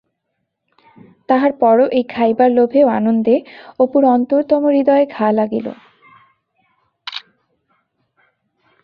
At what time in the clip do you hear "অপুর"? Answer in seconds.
3.79-4.01